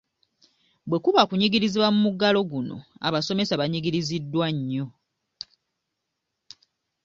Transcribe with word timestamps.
Bwe 0.89 0.97
kuba 1.05 1.27
kunyigirizibwa 1.29 1.89
mu 1.93 1.99
muggalo 2.05 2.41
guno, 2.51 2.75
abasomesa 3.07 3.59
banyigiriziddwa 3.59 4.47
nnyo. 4.55 4.85